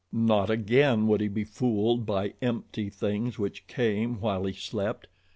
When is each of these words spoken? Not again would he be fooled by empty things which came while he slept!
Not 0.11 0.49
again 0.49 1.05
would 1.07 1.21
he 1.21 1.27
be 1.27 1.43
fooled 1.43 2.07
by 2.07 2.33
empty 2.41 2.89
things 2.89 3.37
which 3.37 3.67
came 3.67 4.19
while 4.19 4.45
he 4.45 4.53
slept! 4.53 5.05